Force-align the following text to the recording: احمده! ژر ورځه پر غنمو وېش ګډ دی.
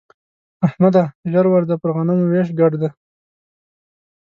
احمده! 0.65 1.03
ژر 1.31 1.45
ورځه 1.49 1.75
پر 1.81 1.89
غنمو 1.95 2.25
وېش 2.31 2.49
ګډ 2.59 2.71
دی. 2.81 2.89